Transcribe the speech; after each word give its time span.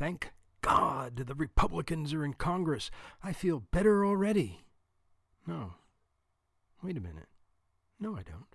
Thank 0.00 0.32
God 0.62 1.26
the 1.26 1.34
Republicans 1.34 2.14
are 2.14 2.24
in 2.24 2.32
Congress. 2.32 2.90
I 3.22 3.34
feel 3.34 3.60
better 3.60 4.02
already. 4.02 4.62
No. 5.46 5.74
Wait 6.82 6.96
a 6.96 7.00
minute. 7.00 7.28
No, 8.00 8.16
I 8.16 8.22
don't. 8.22 8.46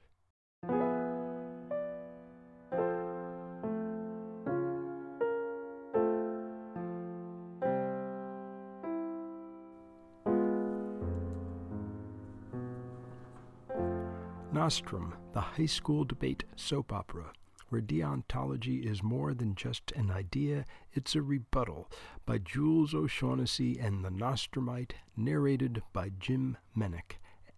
Nostrum, 14.52 15.14
the 15.34 15.42
high 15.42 15.68
school 15.68 16.06
debate 16.06 16.44
soap 16.56 16.92
opera, 16.92 17.34
where 17.70 17.82
deontology 17.82 18.86
is 18.86 19.02
more 19.02 19.34
than 19.34 19.56
just 19.56 19.92
an 19.94 20.12
idea, 20.12 20.66
it's 20.94 21.16
a 21.16 21.22
rebuttal, 21.22 21.90
by 22.26 22.38
Jules 22.38 22.94
O'Shaughnessy 22.94 23.80
and 23.80 24.04
the 24.04 24.10
Nostrumite, 24.10 24.94
narrated 25.18 25.82
by 25.94 26.12
Jim 26.20 26.58
Menick. 26.78 27.18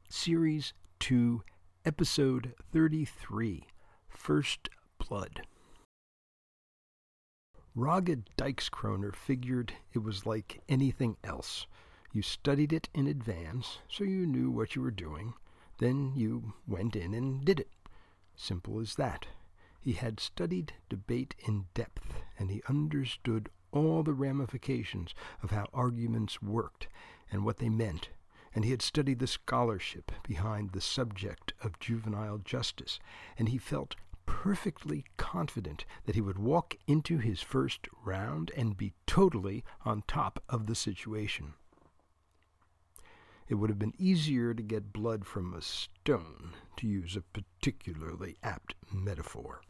Series 0.10 0.74
2, 1.00 1.44
Episode 1.86 2.54
33 2.72 3.66
First 4.10 4.70
Blood. 4.98 5.42
Raga 7.76 8.18
Dykskroner 8.38 9.16
figured 9.16 9.74
it 9.94 10.00
was 10.00 10.26
like 10.26 10.62
anything 10.68 11.18
else. 11.24 11.68
You 12.12 12.22
studied 12.24 12.74
it 12.74 12.90
in 12.94 13.06
advance, 13.06 13.78
so 13.88 14.04
you 14.04 14.26
knew 14.26 14.50
what 14.50 14.76
you 14.76 14.82
were 14.82 14.90
doing. 14.90 15.36
Then 15.78 16.14
you 16.16 16.54
went 16.66 16.96
in 16.96 17.14
and 17.14 17.46
did 17.46 17.60
it. 17.60 17.70
Simple 18.36 18.80
as 18.80 18.96
that. 18.96 19.28
He 19.80 19.94
had 19.94 20.20
studied 20.20 20.74
debate 20.90 21.34
in 21.40 21.68
depth, 21.74 22.22
and 22.38 22.52
he 22.52 22.62
understood 22.68 23.50
all 23.72 24.04
the 24.04 24.14
ramifications 24.14 25.16
of 25.42 25.52
how 25.52 25.68
arguments 25.74 26.42
worked 26.42 26.88
and 27.32 27.46
what 27.46 27.58
they 27.58 27.70
meant, 27.70 28.10
and 28.54 28.66
he 28.66 28.72
had 28.72 28.82
studied 28.82 29.20
the 29.20 29.28
scholarship 29.28 30.12
behind 30.24 30.72
the 30.72 30.82
subject 30.82 31.54
of 31.62 31.80
juvenile 31.80 32.38
justice, 32.40 33.00
and 33.38 33.50
he 33.50 33.58
felt 33.58 33.96
perfectly 34.26 35.06
confident 35.16 35.86
that 36.06 36.16
he 36.16 36.22
would 36.22 36.38
walk 36.38 36.76
into 36.86 37.18
his 37.18 37.42
first 37.42 37.88
round 38.04 38.52
and 38.58 38.78
be 38.78 38.94
totally 39.06 39.64
on 39.86 40.04
top 40.08 40.44
of 40.50 40.66
the 40.66 40.76
situation. 40.76 41.54
It 43.48 43.56
would 43.56 43.70
have 43.70 43.80
been 43.80 43.96
easier 43.98 44.54
to 44.54 44.62
get 44.62 44.92
blood 44.92 45.26
from 45.26 45.54
a 45.54 45.62
stone, 45.62 46.54
to 46.76 46.88
use 46.88 47.16
a 47.16 47.22
particularly 47.22 48.36
apt 48.44 48.76
metaphor. 48.92 49.62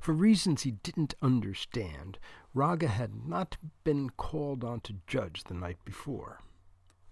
For 0.00 0.14
reasons 0.14 0.62
he 0.62 0.70
didn't 0.70 1.14
understand, 1.20 2.18
Raga 2.54 2.88
had 2.88 3.26
not 3.26 3.58
been 3.84 4.08
called 4.10 4.64
on 4.64 4.80
to 4.80 5.00
judge 5.06 5.44
the 5.44 5.54
night 5.54 5.76
before. 5.84 6.40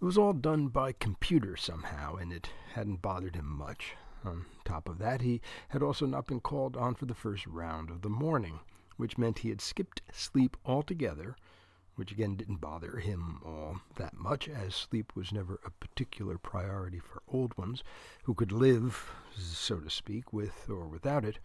It 0.01 0.05
was 0.05 0.17
all 0.17 0.33
done 0.33 0.69
by 0.69 0.93
computer 0.93 1.57
somehow, 1.59 2.17
and 2.17 2.33
it 2.33 2.51
hadn't 2.73 3.03
bothered 3.03 3.37
him 3.37 3.47
much. 3.47 3.97
On 4.25 4.47
top 4.65 4.89
of 4.89 4.97
that, 4.97 5.21
he 5.21 5.43
had 5.69 5.83
also 5.83 6.07
not 6.07 6.27
been 6.27 6.41
called 6.41 6.77
on 6.77 6.95
for 6.95 7.05
the 7.05 7.15
first 7.15 7.47
round 7.47 7.91
of 7.91 8.01
the 8.01 8.09
morning, 8.09 8.61
which 8.97 9.19
meant 9.19 9.41
he 9.41 9.51
had 9.51 9.61
skipped 9.61 10.01
sleep 10.11 10.57
altogether 10.65 11.37
which 12.01 12.13
again 12.13 12.35
didn't 12.35 12.63
bother 12.63 12.97
him 12.97 13.41
all 13.45 13.79
that 13.97 14.17
much, 14.17 14.49
as 14.49 14.75
sleep 14.75 15.15
was 15.15 15.33
never 15.33 15.61
a 15.67 15.71
particular 15.71 16.39
priority 16.39 16.99
for 16.99 17.23
old 17.29 17.55
ones 17.59 17.85
who 18.23 18.33
could 18.33 18.53
live, 18.53 19.13
so 19.37 19.79
to 19.79 19.91
speak, 19.91 20.33
with 20.33 20.71
or 20.71 20.89
without 20.89 21.27
it. 21.27 21.41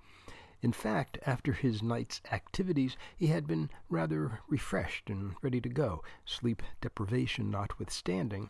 In 0.61 0.72
fact, 0.72 1.20
after 1.25 1.53
his 1.53 1.84
night's 1.84 2.22
activities, 2.31 2.98
he 3.16 3.28
had 3.28 3.45
been 3.45 3.70
rather 3.89 4.39
refreshed 4.48 5.09
and 5.09 5.36
ready 5.42 5.61
to 5.61 5.70
go, 5.70 6.03
sleep 6.25 6.64
deprivation 6.81 7.52
notwithstanding, 7.52 8.50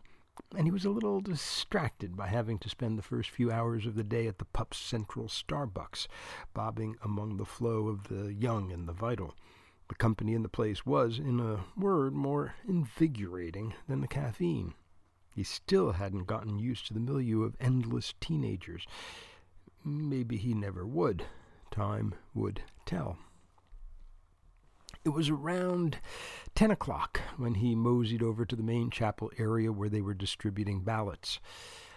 and 0.56 0.67
he 0.67 0.72
was 0.72 0.86
a 0.86 0.89
little 0.89 1.22
distracted 1.22 2.16
by 2.16 2.27
having 2.27 2.60
to 2.60 2.70
spend 2.70 2.98
the 2.98 3.04
first 3.04 3.30
few 3.30 3.52
hours 3.52 3.86
of 3.86 3.95
the 3.95 4.04
day 4.04 4.27
at 4.27 4.38
the 4.38 4.45
pup's 4.45 4.77
central 4.77 5.27
Starbucks, 5.27 6.08
bobbing 6.54 6.95
among 7.02 7.38
the 7.38 7.45
flow 7.45 7.88
of 7.88 8.10
the 8.10 8.33
young 8.33 8.72
and 8.72 8.87
the 8.87 8.93
vital. 8.93 9.33
The 9.87 9.95
company 9.95 10.33
in 10.33 10.43
the 10.43 10.49
place 10.49 10.86
was, 10.86 11.20
in 11.20 11.39
a 11.39 11.66
word, 11.77 12.14
more 12.14 12.55
invigorating 12.67 13.76
than 13.87 14.02
the 14.02 14.08
caffeine. 14.08 14.73
He 15.33 15.43
still 15.43 15.93
hadn't 15.93 16.27
gotten 16.27 16.60
used 16.60 16.87
to 16.87 16.93
the 16.93 16.99
milieu 16.99 17.43
of 17.43 17.55
endless 17.60 18.14
teenagers. 18.20 18.86
Maybe 19.83 20.37
he 20.37 20.54
never 20.54 20.86
would. 20.86 21.26
Time 21.75 22.15
would 22.33 22.61
tell. 22.86 23.17
It 25.03 25.09
was 25.09 25.27
around 25.27 25.99
ten 26.55 26.71
o'clock 26.71 27.19
when 27.36 27.55
he 27.55 27.75
moseyed 27.75 28.23
over 28.23 28.45
to 28.45 28.55
the 28.55 28.63
main 28.63 28.89
chapel 28.89 29.30
area 29.37 29.73
where 29.73 29.89
they 29.89 29.99
were 29.99 30.13
distributing 30.13 30.80
ballots. 30.80 31.41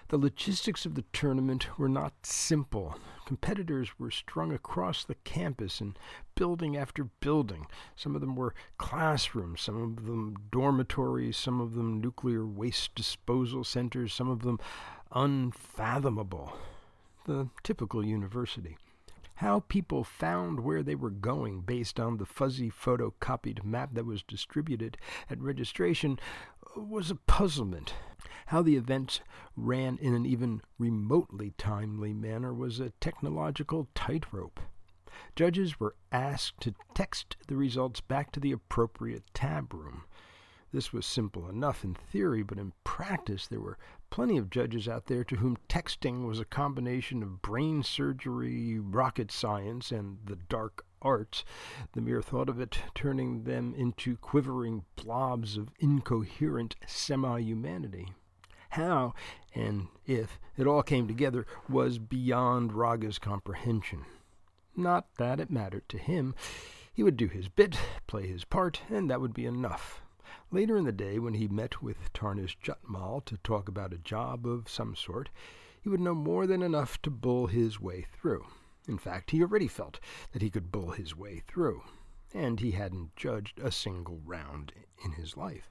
The 0.08 0.18
logistics 0.18 0.84
of 0.84 0.96
the 0.96 1.04
tournament 1.12 1.78
were 1.78 1.88
not 1.88 2.26
simple. 2.26 2.98
Competitors 3.24 4.00
were 4.00 4.10
strung 4.10 4.52
across 4.52 5.04
the 5.04 5.14
campus 5.14 5.80
in 5.80 5.94
building 6.34 6.76
after 6.76 7.04
building. 7.04 7.68
Some 7.94 8.16
of 8.16 8.20
them 8.20 8.34
were 8.34 8.54
classrooms, 8.78 9.60
some 9.60 9.80
of 9.80 10.06
them 10.06 10.34
dormitories, 10.50 11.36
some 11.36 11.60
of 11.60 11.74
them 11.74 12.00
nuclear 12.00 12.44
waste 12.44 12.96
disposal 12.96 13.62
centers, 13.62 14.12
some 14.12 14.28
of 14.28 14.42
them 14.42 14.58
unfathomable. 15.12 16.54
The 17.26 17.48
typical 17.62 18.04
university. 18.04 18.76
How 19.38 19.60
people 19.60 20.02
found 20.02 20.58
where 20.58 20.82
they 20.82 20.96
were 20.96 21.10
going 21.10 21.60
based 21.60 22.00
on 22.00 22.16
the 22.16 22.26
fuzzy 22.26 22.72
photocopied 22.72 23.62
map 23.62 23.90
that 23.92 24.04
was 24.04 24.24
distributed 24.24 24.96
at 25.30 25.40
registration 25.40 26.18
was 26.76 27.12
a 27.12 27.14
puzzlement. 27.14 27.94
How 28.46 28.62
the 28.62 28.74
events 28.74 29.20
ran 29.56 29.96
in 29.98 30.12
an 30.12 30.26
even 30.26 30.60
remotely 30.76 31.52
timely 31.56 32.12
manner 32.12 32.52
was 32.52 32.80
a 32.80 32.90
technological 32.98 33.86
tightrope. 33.94 34.58
Judges 35.36 35.78
were 35.78 35.94
asked 36.10 36.60
to 36.62 36.74
text 36.92 37.36
the 37.46 37.54
results 37.54 38.00
back 38.00 38.32
to 38.32 38.40
the 38.40 38.50
appropriate 38.50 39.22
tab 39.34 39.72
room. 39.72 40.02
This 40.72 40.92
was 40.92 41.06
simple 41.06 41.48
enough 41.48 41.84
in 41.84 41.94
theory, 41.94 42.42
but 42.42 42.58
in 42.58 42.72
practice 42.82 43.46
there 43.46 43.60
were 43.60 43.78
plenty 44.10 44.36
of 44.36 44.50
judges 44.50 44.88
out 44.88 45.06
there 45.06 45.24
to 45.24 45.36
whom 45.36 45.56
texting 45.68 46.26
was 46.26 46.40
a 46.40 46.44
combination 46.44 47.22
of 47.22 47.42
brain 47.42 47.82
surgery, 47.82 48.78
rocket 48.78 49.30
science, 49.30 49.90
and 49.92 50.18
the 50.24 50.36
dark 50.36 50.84
arts, 51.00 51.44
the 51.92 52.00
mere 52.00 52.22
thought 52.22 52.48
of 52.48 52.60
it 52.60 52.78
turning 52.94 53.44
them 53.44 53.74
into 53.74 54.16
quivering 54.16 54.84
blobs 54.96 55.56
of 55.56 55.70
incoherent 55.78 56.76
semi 56.86 57.40
humanity. 57.40 58.12
How 58.70 59.14
and 59.54 59.88
if 60.06 60.38
it 60.56 60.66
all 60.66 60.82
came 60.82 61.08
together 61.08 61.46
was 61.68 61.98
beyond 61.98 62.72
Raga's 62.72 63.18
comprehension. 63.18 64.04
Not 64.76 65.06
that 65.16 65.40
it 65.40 65.50
mattered 65.50 65.88
to 65.88 65.98
him. 65.98 66.34
He 66.92 67.02
would 67.02 67.16
do 67.16 67.28
his 67.28 67.48
bit, 67.48 67.78
play 68.06 68.26
his 68.26 68.44
part, 68.44 68.82
and 68.88 69.08
that 69.10 69.20
would 69.20 69.34
be 69.34 69.46
enough. 69.46 70.02
Later 70.50 70.76
in 70.76 70.84
the 70.84 70.92
day, 70.92 71.18
when 71.18 71.34
he 71.34 71.48
met 71.48 71.82
with 71.82 72.12
Tarnish 72.12 72.58
Jutmal 72.62 73.24
to 73.26 73.36
talk 73.38 73.68
about 73.68 73.92
a 73.92 73.98
job 73.98 74.46
of 74.46 74.68
some 74.68 74.94
sort, 74.94 75.30
he 75.80 75.88
would 75.88 76.00
know 76.00 76.14
more 76.14 76.46
than 76.46 76.62
enough 76.62 77.00
to 77.02 77.10
bull 77.10 77.46
his 77.46 77.80
way 77.80 78.06
through. 78.12 78.46
In 78.86 78.98
fact, 78.98 79.30
he 79.30 79.42
already 79.42 79.68
felt 79.68 80.00
that 80.32 80.42
he 80.42 80.50
could 80.50 80.72
bull 80.72 80.90
his 80.90 81.14
way 81.14 81.42
through, 81.46 81.82
and 82.32 82.60
he 82.60 82.72
hadn't 82.72 83.16
judged 83.16 83.60
a 83.60 83.70
single 83.70 84.20
round 84.24 84.72
in 85.04 85.12
his 85.12 85.36
life. 85.36 85.70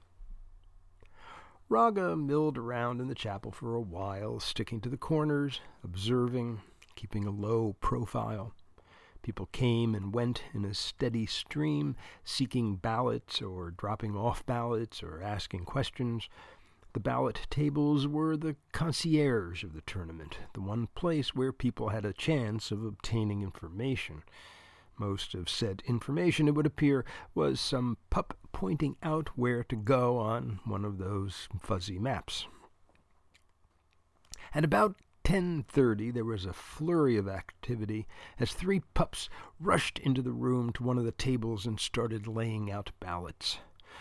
Raga 1.68 2.16
milled 2.16 2.56
around 2.56 3.00
in 3.00 3.08
the 3.08 3.14
chapel 3.14 3.52
for 3.52 3.74
a 3.74 3.80
while, 3.80 4.40
sticking 4.40 4.80
to 4.80 4.88
the 4.88 4.96
corners, 4.96 5.60
observing, 5.84 6.62
keeping 6.94 7.26
a 7.26 7.30
low 7.30 7.76
profile. 7.80 8.54
People 9.22 9.48
came 9.52 9.94
and 9.94 10.14
went 10.14 10.42
in 10.54 10.64
a 10.64 10.74
steady 10.74 11.26
stream, 11.26 11.96
seeking 12.24 12.76
ballots 12.76 13.42
or 13.42 13.70
dropping 13.70 14.16
off 14.16 14.44
ballots 14.46 15.02
or 15.02 15.22
asking 15.22 15.64
questions. 15.64 16.28
The 16.94 17.00
ballot 17.00 17.46
tables 17.50 18.08
were 18.08 18.36
the 18.36 18.56
concierge 18.72 19.62
of 19.62 19.74
the 19.74 19.82
tournament, 19.82 20.38
the 20.54 20.60
one 20.60 20.88
place 20.94 21.34
where 21.34 21.52
people 21.52 21.90
had 21.90 22.04
a 22.04 22.12
chance 22.12 22.70
of 22.70 22.84
obtaining 22.84 23.42
information. 23.42 24.22
Most 24.98 25.34
of 25.34 25.48
said 25.48 25.82
information, 25.86 26.48
it 26.48 26.54
would 26.54 26.66
appear, 26.66 27.04
was 27.34 27.60
some 27.60 27.98
pup 28.10 28.36
pointing 28.52 28.96
out 29.02 29.28
where 29.36 29.62
to 29.64 29.76
go 29.76 30.18
on 30.18 30.60
one 30.64 30.84
of 30.84 30.98
those 30.98 31.48
fuzzy 31.60 31.98
maps. 31.98 32.46
At 34.54 34.64
about 34.64 34.96
10:30 35.28 36.10
there 36.10 36.24
was 36.24 36.46
a 36.46 36.54
flurry 36.54 37.18
of 37.18 37.28
activity 37.28 38.08
as 38.38 38.54
three 38.54 38.80
pups 38.94 39.28
rushed 39.60 39.98
into 39.98 40.22
the 40.22 40.32
room 40.32 40.72
to 40.72 40.82
one 40.82 40.96
of 40.96 41.04
the 41.04 41.12
tables 41.12 41.66
and 41.66 41.78
started 41.78 42.26
laying 42.26 42.70
out 42.70 42.92
ballots. 42.98 43.58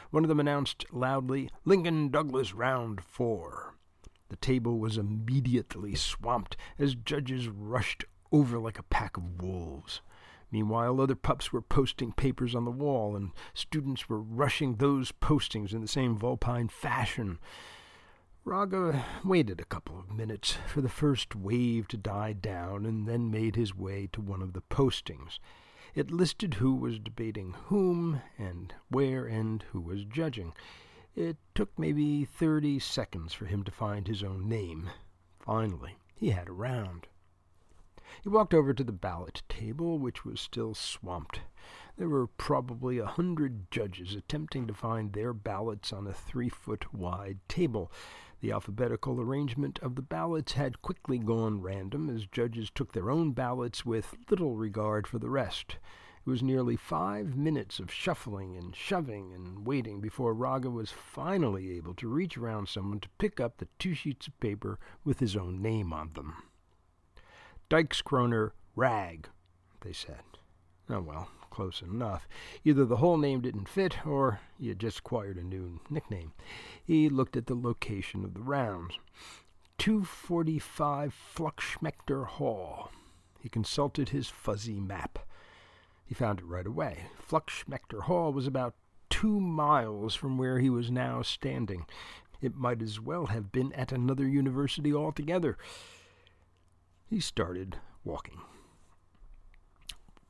One 0.09 0.24
of 0.24 0.29
them 0.29 0.39
announced 0.39 0.85
loudly, 0.89 1.50
Lincoln 1.65 2.07
Douglas 2.12 2.53
round 2.53 3.03
four. 3.03 3.75
The 4.29 4.38
table 4.38 4.79
was 4.79 4.97
immediately 4.97 5.95
swamped 5.95 6.56
as 6.79 6.95
judges 6.95 7.50
rushed 7.50 8.06
over 8.31 8.57
like 8.57 8.79
a 8.79 8.83
pack 8.83 9.18
of 9.18 9.41
wolves. 9.41 10.00
Meanwhile, 10.50 11.01
other 11.01 11.15
pups 11.15 11.51
were 11.51 11.62
posting 11.62 12.13
papers 12.13 12.56
on 12.56 12.63
the 12.63 12.71
wall, 12.71 13.18
and 13.18 13.31
students 13.53 14.07
were 14.07 14.21
rushing 14.21 14.75
those 14.75 15.12
postings 15.12 15.74
in 15.74 15.81
the 15.81 15.89
same 15.89 16.15
vulpine 16.15 16.69
fashion. 16.69 17.39
Raga 18.48 19.06
waited 19.26 19.60
a 19.60 19.66
couple 19.66 20.00
of 20.00 20.10
minutes 20.10 20.58
for 20.68 20.80
the 20.80 20.88
first 20.88 21.36
wave 21.36 21.86
to 21.90 21.98
die 21.98 22.32
down 22.32 22.86
and 22.86 23.06
then 23.06 23.30
made 23.30 23.58
his 23.58 23.76
way 23.76 24.08
to 24.14 24.22
one 24.22 24.42
of 24.42 24.54
the 24.54 24.62
postings. 24.62 25.38
It 25.94 26.12
listed 26.12 26.54
who 26.54 26.74
was 26.74 26.98
debating 26.98 27.56
whom 27.66 28.22
and 28.38 28.74
where 28.88 29.26
and 29.26 29.64
who 29.74 29.82
was 29.82 30.06
judging. 30.06 30.54
It 31.14 31.36
took 31.56 31.78
maybe 31.78 32.24
thirty 32.24 32.80
seconds 32.80 33.34
for 33.34 33.48
him 33.48 33.66
to 33.66 33.72
find 33.72 34.08
his 34.08 34.24
own 34.24 34.48
name. 34.48 34.92
Finally, 35.42 35.98
he 36.16 36.30
had 36.30 36.48
a 36.48 36.54
round. 36.54 37.08
He 38.24 38.30
walked 38.30 38.54
over 38.54 38.74
to 38.74 38.84
the 38.86 38.94
ballot 38.94 39.44
table, 39.50 40.00
which 40.00 40.24
was 40.24 40.40
still 40.40 40.74
swamped. 40.74 41.42
There 41.98 42.08
were 42.08 42.28
probably 42.28 42.98
a 42.98 43.06
hundred 43.06 43.70
judges 43.72 44.16
attempting 44.16 44.68
to 44.68 44.74
find 44.74 45.12
their 45.12 45.34
ballots 45.34 45.92
on 45.92 46.08
a 46.08 46.14
three 46.14 46.48
foot 46.48 46.94
wide 46.94 47.40
table. 47.50 47.92
The 48.39 48.51
alphabetical 48.51 49.19
arrangement 49.19 49.80
of 49.80 49.95
the 49.95 50.01
ballots 50.01 50.54
had 50.54 50.81
quickly 50.81 51.18
gone 51.18 51.62
random 51.62 52.10
as 52.10 52.28
judges 52.28 52.69
took 52.69 52.94
their 52.94 53.10
own 53.10 53.31
ballots 53.31 53.86
with 53.86 54.16
little 54.30 54.56
regard 54.56 55.07
for 55.07 55.18
the 55.18 55.30
rest. 55.30 55.78
It 56.25 56.30
was 56.30 56.44
nearly 56.44 56.75
five 56.75 57.36
minutes 57.36 57.80
of 57.80 57.92
shuffling 57.92 58.56
and 58.56 58.75
shoving 58.75 59.34
and 59.34 59.66
waiting 59.66 60.01
before 60.01 60.34
Raga 60.34 60.69
was 60.69 60.92
finally 60.92 61.72
able 61.78 61.95
to 61.95 62.07
reach 62.07 62.38
around 62.38 62.68
someone 62.68 63.00
to 63.00 63.10
pick 63.18 63.39
up 63.39 63.57
the 63.57 63.69
two 63.80 63.95
sheets 63.95 64.28
of 64.28 64.39
paper 64.39 64.78
with 65.04 65.19
his 65.19 65.36
own 65.36 65.62
name 65.62 65.92
on 65.92 66.12
them. 66.13 66.36
Dykes 67.69 68.01
Kroner 68.01 68.54
Rag, 68.75 69.30
they 69.81 69.94
said. 69.94 70.24
Oh 70.89 71.01
well, 71.01 71.30
close 71.57 71.81
enough. 71.81 72.27
Either 72.63 72.86
the 72.86 72.98
whole 72.98 73.18
name 73.18 73.42
didn't 73.42 73.68
fit, 73.68 74.06
or 74.06 74.39
he 74.59 74.68
had 74.68 74.77
just 74.77 75.00
acquired 75.00 75.38
a 75.38 75.44
new 75.44 75.80
nickname. 75.89 76.31
He 76.86 77.09
looked 77.09 77.36
at 77.36 77.48
the 77.48 77.56
location 77.56 78.24
of 78.24 78.36
the 78.36 78.44
rounds. 78.44 79.00
245 79.80 81.15
Fluckschmechter 81.36 82.27
Hall. 82.27 82.92
He 83.39 83.50
consulted 83.50 84.09
his 84.09 84.30
fuzzy 84.30 84.80
map. 84.80 85.18
He 86.06 86.13
found 86.13 86.38
it 86.38 86.45
right 86.45 86.68
away. 86.68 87.06
Fluckschmechter 87.27 88.03
Hall 88.03 88.31
was 88.31 88.45
about 88.45 88.75
two 89.10 89.39
miles 89.39 90.13
from 90.13 90.38
where 90.38 90.60
he 90.60 90.69
was 90.69 90.92
now 90.92 91.24
standing. 91.24 91.88
It 92.39 92.56
might 92.56 92.83
as 92.83 93.00
well 93.00 93.25
have 93.25 93.51
been 93.51 93.74
at 93.74 93.92
another 93.92 94.27
university 94.27 94.94
altogether. 94.94 95.57
He 97.10 97.19
started 97.19 97.77
walking. 98.03 98.42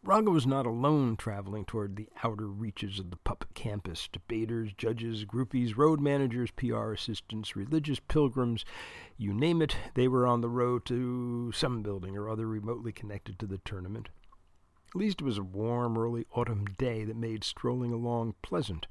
Raga 0.07 0.31
was 0.31 0.47
not 0.47 0.65
alone 0.65 1.17
traveling 1.17 1.65
toward 1.65 1.97
the 1.97 2.07
outer 2.23 2.47
reaches 2.47 2.97
of 2.97 3.09
the 3.09 3.17
pup 3.17 3.43
campus. 3.53 4.07
Debaters, 4.07 4.71
judges, 4.77 5.25
groupies, 5.25 5.75
road 5.75 5.99
managers, 5.99 6.49
PR 6.51 6.93
assistants, 6.93 7.57
religious 7.57 7.99
pilgrims, 7.99 8.63
you 9.17 9.33
name 9.33 9.61
it, 9.61 9.75
they 9.95 10.07
were 10.07 10.25
on 10.25 10.39
the 10.39 10.47
road 10.47 10.85
to 10.85 11.51
some 11.51 11.81
building 11.81 12.15
or 12.15 12.29
other 12.29 12.47
remotely 12.47 12.93
connected 12.93 13.37
to 13.37 13.45
the 13.45 13.57
tournament. 13.57 14.07
At 14.91 14.95
least 14.95 15.19
it 15.19 15.25
was 15.25 15.39
a 15.39 15.43
warm, 15.43 15.97
early 15.97 16.25
autumn 16.31 16.63
day 16.77 17.03
that 17.03 17.17
made 17.17 17.43
strolling 17.43 17.91
along 17.91 18.35
pleasant, 18.41 18.87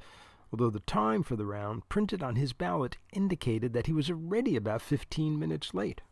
although 0.53 0.69
the 0.69 0.81
time 0.81 1.23
for 1.23 1.35
the 1.35 1.47
round, 1.47 1.89
printed 1.89 2.23
on 2.23 2.37
his 2.37 2.53
ballot, 2.53 2.99
indicated 3.15 3.73
that 3.73 3.87
he 3.87 3.95
was 3.95 4.11
already 4.11 4.55
about 4.55 4.83
fifteen 4.83 5.39
minutes 5.39 5.73
late. 5.73 6.03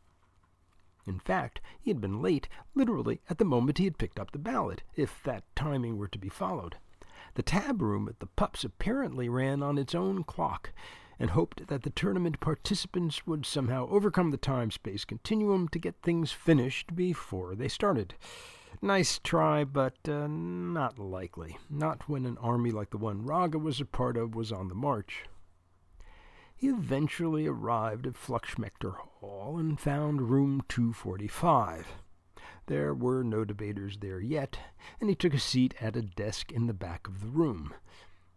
In 1.06 1.18
fact, 1.18 1.60
he 1.80 1.90
had 1.90 2.00
been 2.00 2.22
late 2.22 2.48
literally 2.74 3.20
at 3.28 3.38
the 3.38 3.44
moment 3.44 3.78
he 3.78 3.84
had 3.84 3.98
picked 3.98 4.18
up 4.18 4.30
the 4.32 4.38
ballot, 4.38 4.82
if 4.96 5.22
that 5.24 5.44
timing 5.54 5.98
were 5.98 6.08
to 6.08 6.18
be 6.18 6.28
followed. 6.28 6.76
The 7.34 7.42
tab 7.42 7.82
room 7.82 8.08
at 8.08 8.20
the 8.20 8.26
pups 8.26 8.64
apparently 8.64 9.28
ran 9.28 9.62
on 9.62 9.76
its 9.76 9.94
own 9.94 10.24
clock, 10.24 10.72
and 11.18 11.30
hoped 11.30 11.66
that 11.66 11.82
the 11.82 11.90
tournament 11.90 12.40
participants 12.40 13.26
would 13.26 13.46
somehow 13.46 13.88
overcome 13.88 14.30
the 14.30 14.36
time 14.36 14.70
space 14.70 15.04
continuum 15.04 15.68
to 15.68 15.78
get 15.78 15.94
things 16.02 16.32
finished 16.32 16.94
before 16.96 17.54
they 17.54 17.68
started. 17.68 18.14
Nice 18.82 19.18
try, 19.18 19.64
but 19.64 19.96
uh, 20.08 20.26
not 20.26 20.98
likely. 20.98 21.58
Not 21.70 22.08
when 22.08 22.26
an 22.26 22.38
army 22.38 22.70
like 22.70 22.90
the 22.90 22.98
one 22.98 23.24
Raga 23.24 23.58
was 23.58 23.80
a 23.80 23.84
part 23.84 24.16
of 24.16 24.34
was 24.34 24.52
on 24.52 24.68
the 24.68 24.74
march. 24.74 25.24
He 26.64 26.70
eventually 26.70 27.46
arrived 27.46 28.06
at 28.06 28.14
Fluckschmechter 28.14 28.96
Hall 28.96 29.58
and 29.58 29.78
found 29.78 30.30
room 30.30 30.62
245. 30.70 31.88
There 32.68 32.94
were 32.94 33.22
no 33.22 33.44
debaters 33.44 33.98
there 33.98 34.18
yet, 34.18 34.58
and 34.98 35.10
he 35.10 35.14
took 35.14 35.34
a 35.34 35.38
seat 35.38 35.74
at 35.78 35.94
a 35.94 36.00
desk 36.00 36.50
in 36.50 36.66
the 36.66 36.72
back 36.72 37.06
of 37.06 37.20
the 37.20 37.28
room. 37.28 37.74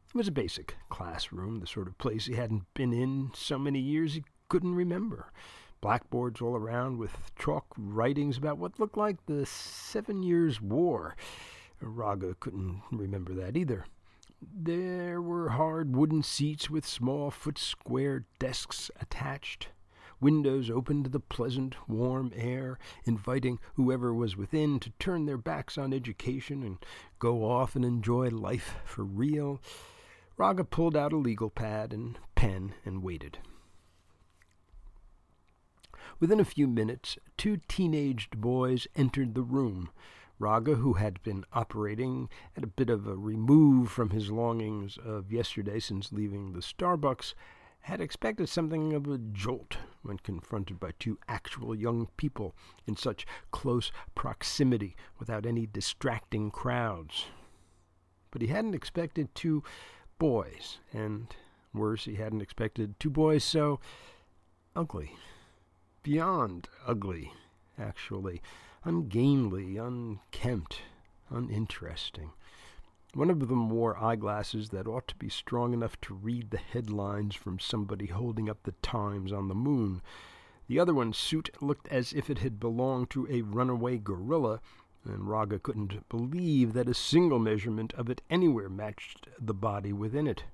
It 0.10 0.14
was 0.14 0.28
a 0.28 0.34
basic 0.34 0.76
classroom, 0.90 1.62
the 1.62 1.68
sort 1.68 1.88
of 1.88 1.98
place 2.00 2.26
he 2.26 2.36
hadn't 2.36 2.66
been 2.74 2.92
in 2.92 3.32
so 3.34 3.58
many 3.58 3.80
years 3.80 4.16
he 4.16 4.26
couldn't 4.50 4.76
remember. 4.76 5.32
Blackboards 5.80 6.42
all 6.42 6.58
around 6.58 6.98
with 6.98 7.32
chalk 7.40 7.68
writings 7.78 8.36
about 8.36 8.58
what 8.58 8.78
looked 8.78 8.98
like 8.98 9.26
the 9.26 9.46
Seven 9.46 10.22
Years' 10.22 10.60
War. 10.60 11.16
Raga 11.80 12.36
couldn't 12.42 12.82
remember 12.92 13.34
that 13.36 13.56
either. 13.56 13.86
There 14.42 15.22
were 15.22 15.50
hard 15.50 15.95
wooden 15.95 16.22
seats 16.22 16.69
with 16.69 16.86
small 16.86 17.31
foot 17.31 17.57
square 17.57 18.25
desks 18.39 18.92
attached. 19.00 19.69
Windows 20.19 20.69
opened 20.69 21.06
to 21.06 21.10
the 21.10 21.19
pleasant, 21.19 21.75
warm 21.88 22.31
air, 22.36 22.80
inviting 23.06 23.60
whoever 23.75 24.13
was 24.13 24.36
within 24.36 24.80
to 24.80 24.89
turn 25.00 25.25
their 25.25 25.38
backs 25.38 25.78
on 25.78 25.94
education 25.94 26.63
and 26.63 26.78
go 27.19 27.50
off 27.50 27.75
and 27.75 27.86
enjoy 27.86 28.30
life 28.30 28.75
for 28.84 29.04
real. 29.04 29.62
Raga 30.38 30.63
pulled 30.63 30.95
out 30.95 31.13
a 31.13 31.18
legal 31.18 31.50
pad 31.50 31.94
and 31.94 32.19
pen 32.36 32.74
and 32.86 33.04
waited. 33.04 33.40
Within 36.19 36.40
a 36.40 36.45
few 36.45 36.68
minutes, 36.68 37.18
two 37.38 37.60
teenaged 37.68 38.42
boys 38.42 38.88
entered 38.95 39.36
the 39.36 39.44
room. 39.44 39.90
Raga, 40.39 40.75
who 40.75 40.94
had 40.94 41.22
been 41.24 41.45
operating 41.54 42.30
at 42.56 42.63
a 42.63 42.68
bit 42.68 42.89
of 42.89 43.07
a 43.07 43.16
remove 43.16 43.89
from 43.89 44.12
his 44.12 44.31
longings 44.31 44.98
of 45.04 45.31
yesterday 45.31 45.80
since 45.80 46.12
leaving 46.12 46.54
the 46.54 46.60
Starbucks, 46.60 47.34
had 47.81 48.01
expected 48.01 48.50
something 48.50 48.94
of 48.94 49.07
a 49.07 49.18
jolt 49.18 49.78
when 50.04 50.18
confronted 50.19 50.80
by 50.80 50.92
two 51.00 51.18
actual 51.28 51.74
young 51.74 52.07
people 52.18 52.54
in 52.86 52.95
such 52.95 53.25
close 53.51 53.92
proximity 54.13 54.95
without 55.18 55.45
any 55.45 55.66
distracting 55.66 56.51
crowds. 56.51 57.25
But 58.30 58.42
he 58.42 58.48
hadn't 58.48 58.75
expected 58.75 59.33
two 59.33 59.63
boys, 60.19 60.80
and 60.92 61.33
worse, 61.73 62.06
he 62.06 62.16
hadn't 62.16 62.42
expected 62.42 63.00
two 63.00 63.09
boys 63.09 63.44
so 63.44 63.80
ugly. 64.76 65.16
Beyond 66.04 66.68
ugly, 66.85 67.31
actually 67.80 68.42
ungainly, 68.88 69.76
unkempt, 69.76 70.80
uninteresting. 71.30 72.32
One 73.14 73.30
of 73.30 73.50
them 73.50 73.70
wore 73.70 74.02
eyeglasses 74.02 74.70
that 74.70 74.88
ought 74.88 75.10
to 75.10 75.16
be 75.18 75.28
strong 75.28 75.74
enough 75.74 76.00
to 76.02 76.14
read 76.14 76.52
the 76.52 76.58
headlines 76.58 77.36
from 77.36 77.60
somebody 77.60 78.06
holding 78.06 78.50
up 78.50 78.64
the 78.64 78.72
Times 78.82 79.34
on 79.34 79.50
the 79.50 79.56
moon. 79.56 80.02
The 80.70 80.80
other 80.80 80.94
one's 80.94 81.18
suit 81.18 81.50
looked 81.60 81.90
as 81.90 82.14
if 82.14 82.30
it 82.30 82.38
had 82.38 82.62
belonged 82.62 83.10
to 83.10 83.28
a 83.30 83.42
runaway 83.42 83.98
gorilla, 83.98 84.62
and 85.04 85.28
Raga 85.28 85.60
couldn't 85.60 86.08
believe 86.08 86.72
that 86.72 86.88
a 86.88 86.94
single 86.94 87.40
measurement 87.40 87.92
of 87.96 88.10
it 88.10 88.22
anywhere 88.30 88.70
matched 88.70 89.28
the 89.38 89.54
body 89.54 89.92
within 89.92 90.28
it. 90.28 90.46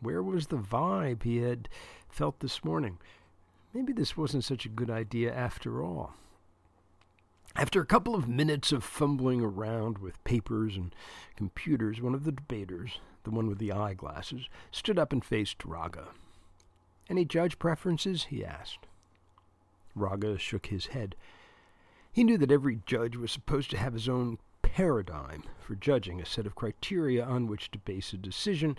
Where 0.00 0.22
was 0.22 0.48
the 0.48 0.56
vibe 0.56 1.22
he 1.22 1.36
had 1.36 1.68
felt 2.08 2.40
this 2.40 2.64
morning? 2.64 2.98
Maybe 3.72 3.92
this 3.92 4.16
wasn't 4.16 4.42
such 4.42 4.66
a 4.66 4.70
good 4.70 4.90
idea 4.90 5.32
after 5.32 5.80
all. 5.80 6.14
After 7.56 7.80
a 7.80 7.86
couple 7.86 8.14
of 8.14 8.28
minutes 8.28 8.70
of 8.70 8.84
fumbling 8.84 9.40
around 9.40 9.98
with 9.98 10.22
papers 10.22 10.76
and 10.76 10.94
computers, 11.36 12.00
one 12.00 12.14
of 12.14 12.24
the 12.24 12.32
debaters, 12.32 13.00
the 13.24 13.30
one 13.30 13.48
with 13.48 13.58
the 13.58 13.72
eyeglasses, 13.72 14.48
stood 14.70 14.98
up 14.98 15.12
and 15.12 15.24
faced 15.24 15.64
Raga. 15.64 16.08
Any 17.08 17.24
judge 17.24 17.58
preferences? 17.58 18.24
he 18.24 18.44
asked. 18.44 18.86
Raga 19.96 20.38
shook 20.38 20.66
his 20.66 20.86
head. 20.86 21.16
He 22.12 22.22
knew 22.22 22.38
that 22.38 22.52
every 22.52 22.80
judge 22.86 23.16
was 23.16 23.32
supposed 23.32 23.70
to 23.70 23.78
have 23.78 23.94
his 23.94 24.08
own 24.08 24.38
paradigm 24.62 25.42
for 25.58 25.74
judging, 25.74 26.20
a 26.20 26.26
set 26.26 26.46
of 26.46 26.54
criteria 26.54 27.24
on 27.24 27.48
which 27.48 27.72
to 27.72 27.78
base 27.78 28.12
a 28.12 28.16
decision, 28.16 28.78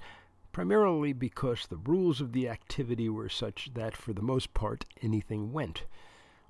primarily 0.53 1.11
because 1.11 1.67
the 1.67 1.77
rules 1.77 2.21
of 2.21 2.31
the 2.31 2.47
activity 2.47 3.09
were 3.09 3.29
such 3.29 3.71
that, 3.73 3.97
for 3.97 4.13
the 4.13 4.21
most 4.21 4.53
part, 4.53 4.85
anything 5.01 5.51
went. 5.51 5.83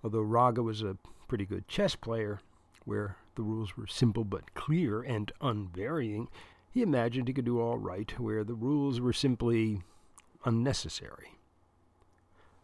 Although 0.04 0.22
Raga 0.22 0.64
was 0.64 0.82
a 0.82 0.98
pretty 1.28 1.46
good 1.46 1.68
chess 1.68 1.96
player, 1.96 2.42
where 2.86 3.18
the 3.36 3.44
rules 3.44 3.78
were 3.78 3.88
simple 3.88 4.24
but 4.24 4.54
clear 4.54 5.02
and 5.02 5.32
unvarying, 5.42 6.28
he 6.70 6.82
imagined 6.82 7.28
he 7.28 7.34
could 7.34 7.46
do 7.46 7.60
all 7.60 7.78
right 7.78 8.20
where 8.20 8.44
the 8.44 8.54
rules 8.54 9.00
were 9.00 9.14
simply 9.14 9.82
unnecessary. 10.46 11.38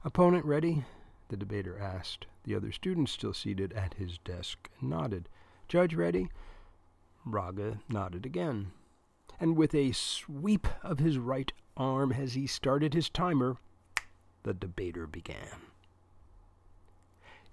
Opponent 0.03 0.45
ready? 0.45 0.85
the 1.29 1.37
debater 1.37 1.77
asked. 1.77 2.25
The 2.43 2.55
other 2.55 2.71
student, 2.71 3.09
still 3.09 3.33
seated 3.33 3.73
at 3.73 3.95
his 3.95 4.17
desk, 4.19 4.69
nodded. 4.81 5.27
Judge 5.67 5.93
ready? 5.93 6.29
Raga 7.25 7.79
nodded 7.89 8.25
again, 8.25 8.71
and 9.37 9.57
with 9.57 9.75
a 9.75 9.91
sweep 9.91 10.67
of 10.81 10.99
his 10.99 11.17
right 11.17 11.51
arm 11.75 12.13
as 12.13 12.35
he 12.35 12.47
started 12.47 12.93
his 12.93 13.09
timer, 13.09 13.57
the 14.43 14.53
debater 14.53 15.05
began. 15.05 15.49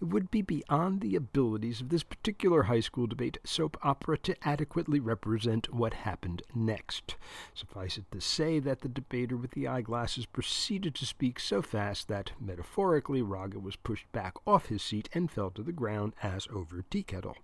Would 0.05 0.31
be 0.31 0.43
beyond 0.43 1.01
the 1.01 1.17
abilities 1.17 1.81
of 1.81 1.89
this 1.89 2.03
particular 2.03 2.65
high 2.65 2.81
school 2.81 3.07
debate 3.07 3.39
soap 3.43 3.79
opera 3.83 4.19
to 4.19 4.37
adequately 4.47 5.01
represent 5.01 5.73
what 5.73 5.95
happened 5.95 6.43
next. 6.55 7.17
Suffice 7.55 7.97
it 7.97 8.05
to 8.13 8.21
say 8.21 8.59
that 8.59 8.83
the 8.83 8.89
debater 8.89 9.37
with 9.37 9.53
the 9.53 9.67
eyeglasses 9.67 10.27
proceeded 10.27 10.95
to 10.97 11.07
speak 11.07 11.41
so 11.41 11.63
fast 11.63 12.07
that, 12.09 12.33
metaphorically, 12.39 13.23
Raga 13.23 13.59
was 13.59 13.77
pushed 13.77 14.11
back 14.13 14.35
off 14.47 14.67
his 14.67 14.83
seat 14.83 15.09
and 15.15 15.31
fell 15.31 15.51
to 15.53 15.63
the 15.63 15.73
ground 15.73 16.13
as 16.23 16.47
over 16.53 16.83
tea 16.83 17.03
kettle. 17.03 17.39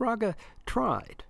Raga 0.00 0.34
tried. 0.66 1.22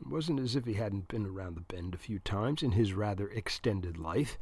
It 0.00 0.06
wasn't 0.06 0.40
as 0.40 0.54
if 0.54 0.64
he 0.64 0.74
hadn't 0.74 1.08
been 1.08 1.26
around 1.26 1.56
the 1.56 1.62
bend 1.62 1.94
a 1.94 1.98
few 1.98 2.20
times 2.20 2.62
in 2.62 2.72
his 2.72 2.94
rather 2.94 3.28
extended 3.28 3.98
life. 3.98 4.38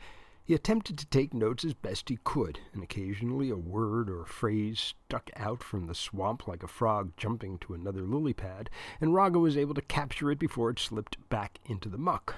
He 0.48 0.54
attempted 0.54 0.96
to 0.96 1.04
take 1.04 1.34
notes 1.34 1.62
as 1.62 1.74
best 1.74 2.08
he 2.08 2.18
could, 2.24 2.60
and 2.72 2.82
occasionally 2.82 3.50
a 3.50 3.56
word 3.58 4.08
or 4.08 4.22
a 4.22 4.26
phrase 4.26 4.80
stuck 4.80 5.28
out 5.36 5.62
from 5.62 5.86
the 5.86 5.94
swamp 5.94 6.48
like 6.48 6.62
a 6.62 6.66
frog 6.66 7.12
jumping 7.18 7.58
to 7.58 7.74
another 7.74 8.06
lily 8.06 8.32
pad, 8.32 8.70
and 8.98 9.12
Raga 9.12 9.38
was 9.38 9.58
able 9.58 9.74
to 9.74 9.82
capture 9.82 10.30
it 10.30 10.38
before 10.38 10.70
it 10.70 10.78
slipped 10.78 11.18
back 11.28 11.58
into 11.66 11.90
the 11.90 11.98
muck. 11.98 12.36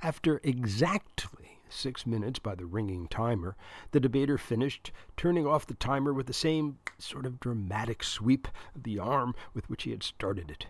After 0.00 0.40
exactly 0.42 1.60
six 1.68 2.06
minutes 2.06 2.38
by 2.38 2.54
the 2.54 2.64
ringing 2.64 3.08
timer, 3.08 3.56
the 3.90 4.00
debater 4.00 4.38
finished, 4.38 4.90
turning 5.18 5.46
off 5.46 5.66
the 5.66 5.74
timer 5.74 6.14
with 6.14 6.26
the 6.26 6.32
same 6.32 6.78
sort 6.96 7.26
of 7.26 7.40
dramatic 7.40 8.02
sweep 8.02 8.48
of 8.74 8.84
the 8.84 8.98
arm 8.98 9.34
with 9.52 9.68
which 9.68 9.82
he 9.82 9.90
had 9.90 10.02
started 10.02 10.50
it. 10.50 10.66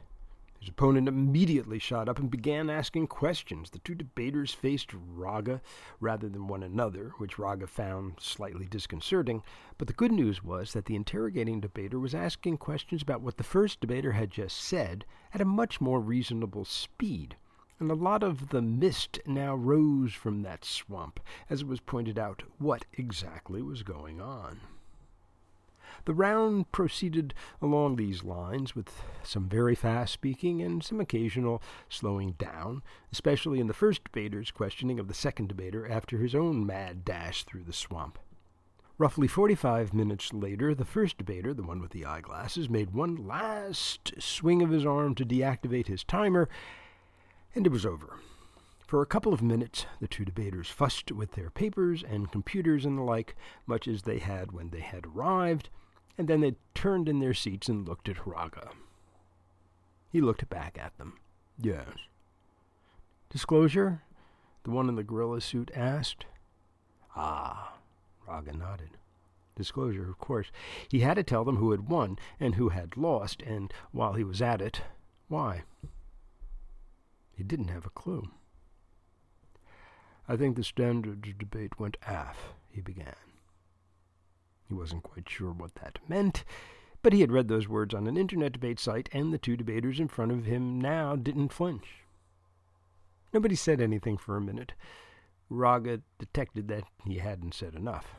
His 0.59 0.69
opponent 0.71 1.07
immediately 1.07 1.79
shot 1.79 2.09
up 2.09 2.19
and 2.19 2.31
began 2.31 2.71
asking 2.71 3.09
questions. 3.09 3.71
The 3.71 3.79
two 3.79 3.95
debaters 3.95 4.53
faced 4.53 4.91
Raga 4.93 5.61
rather 6.01 6.29
than 6.29 6.49
one 6.49 6.63
another, 6.63 7.13
which 7.19 7.39
Raga 7.39 7.67
found 7.67 8.15
slightly 8.19 8.67
disconcerting. 8.67 9.43
But 9.79 9.87
the 9.87 9.95
good 9.95 10.13
news 10.13 10.43
was 10.43 10.73
that 10.73 10.87
the 10.87 10.97
interrogating 10.97 11.61
debater 11.61 11.99
was 11.99 12.15
asking 12.15 12.59
questions 12.59 13.03
about 13.03 13.21
what 13.21 13.37
the 13.37 13.45
first 13.45 13.81
debater 13.81 14.13
had 14.13 14.31
just 14.31 14.57
said 14.57 15.05
at 15.35 15.41
a 15.41 15.45
much 15.45 15.81
more 15.81 16.01
reasonable 16.01 16.65
speed. 16.65 17.37
And 17.79 17.91
a 17.91 17.95
lot 17.95 18.23
of 18.23 18.49
the 18.49 18.63
mist 18.63 19.21
now 19.27 19.55
rose 19.55 20.15
from 20.15 20.43
that 20.43 20.65
swamp 20.65 21.21
as 21.51 21.61
it 21.61 21.67
was 21.67 21.81
pointed 21.81 22.19
out 22.19 22.43
what 22.59 22.87
exactly 22.95 23.61
was 23.61 23.83
going 23.83 24.21
on. 24.21 24.61
The 26.05 26.15
round 26.15 26.71
proceeded 26.71 27.35
along 27.61 27.97
these 27.97 28.23
lines, 28.23 28.77
with 28.77 29.03
some 29.25 29.49
very 29.49 29.75
fast 29.75 30.13
speaking 30.13 30.63
and 30.63 30.85
some 30.85 31.01
occasional 31.01 31.61
slowing 31.89 32.33
down, 32.33 32.83
especially 33.13 33.59
in 33.59 33.67
the 33.67 33.75
first 33.75 34.05
debater's 34.05 34.53
questioning 34.53 35.01
of 35.01 35.09
the 35.09 35.15
second 35.15 35.49
debater 35.49 35.89
after 35.89 36.19
his 36.19 36.35
own 36.35 36.65
mad 36.65 37.05
dash 37.05 37.45
through 37.45 37.65
the 37.65 37.73
swamp. 37.73 38.19
Roughly 38.99 39.27
forty 39.27 39.55
five 39.55 39.93
minutes 39.93 40.33
later, 40.33 40.75
the 40.75 40.85
first 40.85 41.19
debater, 41.19 41.53
the 41.53 41.63
one 41.63 41.81
with 41.81 41.91
the 41.91 42.07
eyeglasses, 42.07 42.71
made 42.71 42.95
one 42.95 43.27
last 43.27 44.15
swing 44.19 44.63
of 44.63 44.71
his 44.71 44.87
arm 44.87 45.15
to 45.17 45.25
deactivate 45.25 45.89
his 45.89 46.05
timer, 46.05 46.49
and 47.55 47.67
it 47.67 47.73
was 47.73 47.85
over. 47.85 48.21
For 48.87 49.03
a 49.03 49.07
couple 49.07 49.35
of 49.35 49.43
minutes, 49.43 49.85
the 50.01 50.07
two 50.07 50.25
debaters 50.25 50.71
fussed 50.71 51.11
with 51.11 51.33
their 51.33 51.51
papers 51.51 52.05
and 52.09 52.31
computers 52.31 52.85
and 52.87 52.97
the 52.97 53.03
like, 53.03 53.35
much 53.67 53.89
as 53.89 54.03
they 54.03 54.19
had 54.19 54.53
when 54.53 54.71
they 54.71 54.81
had 54.81 55.05
arrived 55.05 55.69
and 56.19 56.29
then 56.29 56.41
they 56.41 56.57
turned 56.75 57.09
in 57.09 57.21
their 57.21 57.35
seats 57.35 57.69
and 57.69 57.87
looked 57.87 58.09
at 58.09 58.27
Raga. 58.27 58.71
He 60.11 60.21
looked 60.21 60.49
back 60.49 60.79
at 60.81 60.97
them. 60.99 61.19
Yes. 61.61 61.89
Disclosure? 63.31 64.03
The 64.65 64.71
one 64.71 64.89
in 64.89 64.97
the 64.97 65.05
gorilla 65.05 65.41
suit 65.41 65.71
asked. 65.75 66.27
Ah, 67.15 67.75
Raga 68.27 68.53
nodded. 68.53 68.91
Disclosure, 69.57 70.09
of 70.09 70.19
course. 70.19 70.51
He 70.91 71.01
had 71.01 71.15
to 71.15 71.23
tell 71.23 71.45
them 71.45 71.57
who 71.57 71.71
had 71.71 71.89
won 71.89 72.19
and 72.39 72.57
who 72.57 72.69
had 72.71 72.97
lost, 72.97 73.43
and 73.43 73.73
while 73.91 74.13
he 74.13 74.25
was 74.25 74.43
at 74.43 74.61
it, 74.61 74.83
why. 75.29 75.63
He 77.35 77.43
didn't 77.43 77.69
have 77.69 77.87
a 77.87 77.91
clue. 77.91 78.29
I 80.29 80.37
think 80.37 80.57
the 80.57 80.65
standards 80.65 81.29
debate 81.39 81.79
went 81.79 81.97
aff, 82.07 82.55
he 82.69 82.81
began. 82.81 83.15
He 84.69 84.75
wasn't 84.75 85.03
quite 85.03 85.29
sure 85.29 85.53
what 85.53 85.75
that 85.77 85.99
meant, 86.09 86.45
but 87.03 87.13
he 87.13 87.21
had 87.21 87.33
read 87.33 87.49
those 87.49 87.69
words 87.69 87.95
on 87.95 88.07
an 88.07 88.17
internet 88.17 88.53
debate 88.53 88.81
site, 88.81 89.09
and 89.13 89.33
the 89.33 89.39
two 89.39 89.57
debaters 89.57 90.01
in 90.01 90.09
front 90.09 90.33
of 90.33 90.45
him 90.45 90.81
now 90.81 91.15
didn't 91.15 91.53
flinch. 91.53 92.05
Nobody 93.33 93.55
said 93.55 93.81
anything 93.81 94.17
for 94.17 94.37
a 94.37 94.41
minute. 94.41 94.73
Raga 95.49 96.01
detected 96.19 96.69
that 96.69 96.85
he 97.05 97.19
hadn't 97.19 97.55
said 97.55 97.75
enough. 97.75 98.17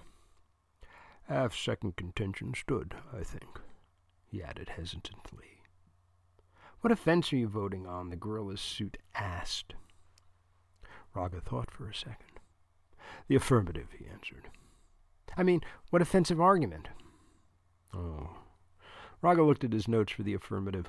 Half 1.27 1.55
second 1.55 1.97
contention 1.97 2.53
stood, 2.53 2.95
I 3.13 3.23
think, 3.23 3.59
he 4.25 4.41
added 4.41 4.69
hesitantly. 4.69 5.61
What 6.81 6.93
offense 6.93 7.33
are 7.33 7.37
you 7.37 7.49
voting 7.49 7.85
on? 7.85 8.09
the 8.09 8.15
gorilla's 8.15 8.61
suit 8.61 8.97
asked. 9.13 9.73
Raga 11.13 11.41
thought 11.41 11.71
for 11.71 11.89
a 11.89 11.95
second. 11.95 12.39
The 13.27 13.35
affirmative, 13.35 13.87
he 13.97 14.07
answered. 14.07 14.49
I 15.37 15.43
mean, 15.43 15.61
what 15.91 16.01
offensive 16.01 16.41
argument? 16.41 16.87
Oh. 17.93 18.37
Raga 19.21 19.43
looked 19.43 19.63
at 19.63 19.73
his 19.73 19.87
notes 19.87 20.11
for 20.11 20.23
the 20.23 20.33
affirmative. 20.33 20.87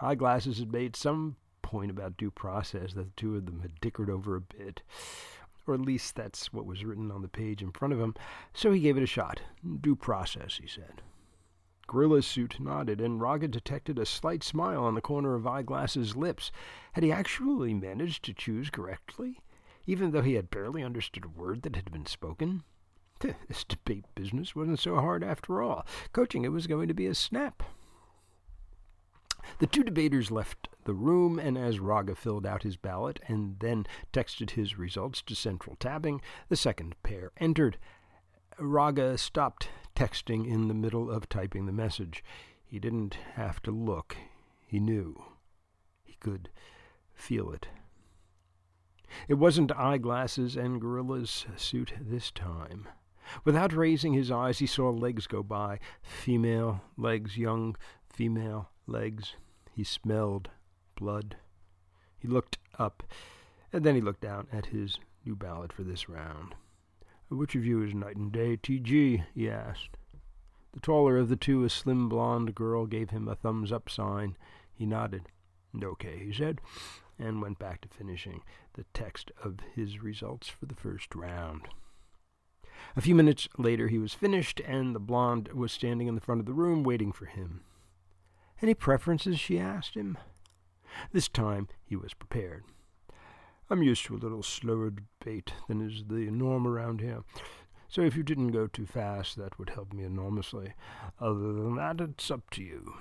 Eyeglasses 0.00 0.58
had 0.58 0.72
made 0.72 0.94
some 0.94 1.36
point 1.62 1.90
about 1.90 2.16
due 2.16 2.30
process 2.30 2.94
that 2.94 3.04
the 3.04 3.12
two 3.16 3.36
of 3.36 3.46
them 3.46 3.60
had 3.60 3.80
dickered 3.80 4.08
over 4.08 4.36
a 4.36 4.40
bit. 4.40 4.82
Or 5.66 5.74
at 5.74 5.80
least 5.80 6.14
that's 6.14 6.52
what 6.52 6.64
was 6.64 6.84
written 6.84 7.10
on 7.10 7.22
the 7.22 7.28
page 7.28 7.60
in 7.60 7.72
front 7.72 7.92
of 7.92 8.00
him, 8.00 8.14
so 8.54 8.72
he 8.72 8.80
gave 8.80 8.96
it 8.96 9.02
a 9.02 9.06
shot. 9.06 9.42
Due 9.80 9.96
process, 9.96 10.58
he 10.62 10.66
said. 10.66 11.02
Gorilla's 11.86 12.26
suit 12.26 12.60
nodded, 12.60 13.00
and 13.00 13.20
Raga 13.20 13.48
detected 13.48 13.98
a 13.98 14.06
slight 14.06 14.42
smile 14.44 14.84
on 14.84 14.94
the 14.94 15.00
corner 15.00 15.34
of 15.34 15.46
Eyeglass's 15.46 16.16
lips. 16.16 16.52
Had 16.92 17.04
he 17.04 17.10
actually 17.10 17.74
managed 17.74 18.24
to 18.24 18.34
choose 18.34 18.70
correctly, 18.70 19.40
even 19.86 20.12
though 20.12 20.22
he 20.22 20.34
had 20.34 20.50
barely 20.50 20.82
understood 20.82 21.24
a 21.24 21.28
word 21.28 21.62
that 21.62 21.76
had 21.76 21.90
been 21.90 22.06
spoken? 22.06 22.62
This 23.20 23.64
debate 23.64 24.04
business 24.14 24.54
wasn't 24.54 24.78
so 24.78 24.96
hard 24.96 25.24
after 25.24 25.60
all. 25.60 25.86
Coaching 26.12 26.44
it 26.44 26.52
was 26.52 26.66
going 26.66 26.88
to 26.88 26.94
be 26.94 27.06
a 27.06 27.14
snap. 27.14 27.62
The 29.58 29.66
two 29.66 29.82
debaters 29.82 30.30
left 30.30 30.68
the 30.84 30.94
room, 30.94 31.38
and 31.38 31.58
as 31.58 31.80
Raga 31.80 32.14
filled 32.14 32.46
out 32.46 32.62
his 32.62 32.76
ballot 32.76 33.18
and 33.26 33.58
then 33.58 33.86
texted 34.12 34.50
his 34.50 34.78
results 34.78 35.22
to 35.22 35.34
central 35.34 35.76
tabbing, 35.76 36.20
the 36.48 36.56
second 36.56 36.94
pair 37.02 37.32
entered. 37.38 37.78
Raga 38.58 39.18
stopped 39.18 39.68
texting 39.96 40.46
in 40.46 40.68
the 40.68 40.74
middle 40.74 41.10
of 41.10 41.28
typing 41.28 41.66
the 41.66 41.72
message. 41.72 42.22
He 42.64 42.78
didn't 42.78 43.16
have 43.34 43.60
to 43.62 43.70
look. 43.70 44.16
He 44.66 44.78
knew. 44.78 45.24
He 46.04 46.14
could 46.20 46.50
feel 47.14 47.50
it. 47.50 47.68
It 49.26 49.34
wasn't 49.34 49.72
eyeglasses 49.72 50.56
and 50.56 50.80
gorilla's 50.80 51.46
suit 51.56 51.94
this 51.98 52.30
time. 52.30 52.86
Without 53.44 53.72
raising 53.72 54.12
his 54.12 54.30
eyes, 54.30 54.58
he 54.58 54.66
saw 54.66 54.90
legs 54.90 55.26
go 55.26 55.42
by 55.42 55.80
female 56.02 56.82
legs, 56.96 57.36
young 57.36 57.76
female 58.08 58.70
legs. 58.86 59.34
He 59.72 59.84
smelled 59.84 60.50
blood. 60.96 61.36
He 62.18 62.26
looked 62.26 62.58
up, 62.78 63.02
and 63.72 63.84
then 63.84 63.94
he 63.94 64.00
looked 64.00 64.22
down 64.22 64.48
at 64.52 64.66
his 64.66 64.98
new 65.24 65.36
ballot 65.36 65.72
for 65.72 65.82
this 65.82 66.08
round. 66.08 66.54
Which 67.28 67.54
of 67.54 67.64
you 67.64 67.82
is 67.82 67.94
night 67.94 68.16
and 68.16 68.32
day, 68.32 68.56
T.G.? 68.56 69.22
he 69.34 69.50
asked. 69.50 69.96
The 70.72 70.80
taller 70.80 71.18
of 71.18 71.28
the 71.28 71.36
two, 71.36 71.64
a 71.64 71.70
slim 71.70 72.08
blonde 72.08 72.54
girl, 72.54 72.86
gave 72.86 73.10
him 73.10 73.28
a 73.28 73.34
thumbs 73.34 73.70
up 73.70 73.90
sign. 73.90 74.36
He 74.72 74.86
nodded. 74.86 75.28
Okay, 75.82 76.24
he 76.24 76.32
said, 76.32 76.60
and 77.18 77.42
went 77.42 77.58
back 77.58 77.82
to 77.82 77.88
finishing 77.88 78.42
the 78.74 78.84
text 78.94 79.30
of 79.42 79.58
his 79.74 80.02
results 80.02 80.48
for 80.48 80.66
the 80.66 80.74
first 80.74 81.14
round. 81.14 81.68
A 82.96 83.00
few 83.00 83.14
minutes 83.14 83.48
later 83.56 83.88
he 83.88 83.98
was 83.98 84.14
finished, 84.14 84.60
and 84.60 84.94
the 84.94 85.00
blonde 85.00 85.48
was 85.52 85.72
standing 85.72 86.08
in 86.08 86.14
the 86.14 86.20
front 86.20 86.40
of 86.40 86.46
the 86.46 86.52
room 86.52 86.82
waiting 86.82 87.12
for 87.12 87.26
him. 87.26 87.62
Any 88.60 88.74
preferences? 88.74 89.38
she 89.38 89.58
asked 89.58 89.94
him. 89.94 90.18
This 91.12 91.28
time 91.28 91.68
he 91.84 91.96
was 91.96 92.14
prepared. 92.14 92.64
I'm 93.70 93.82
used 93.82 94.04
to 94.06 94.14
a 94.14 94.16
little 94.16 94.42
slower 94.42 94.90
debate 94.90 95.52
than 95.68 95.80
is 95.80 96.04
the 96.08 96.30
norm 96.30 96.66
around 96.66 97.00
here. 97.00 97.22
So 97.88 98.02
if 98.02 98.16
you 98.16 98.22
didn't 98.22 98.48
go 98.48 98.66
too 98.66 98.86
fast, 98.86 99.36
that 99.36 99.58
would 99.58 99.70
help 99.70 99.92
me 99.92 100.04
enormously. 100.04 100.74
Other 101.20 101.52
than 101.52 101.76
that, 101.76 102.00
it's 102.00 102.30
up 102.30 102.50
to 102.50 102.62
you. 102.62 102.94